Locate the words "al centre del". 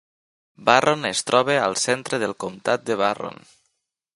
1.65-2.33